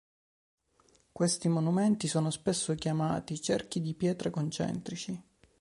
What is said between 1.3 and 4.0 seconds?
monumenti sono spesso chiamati "cerchi di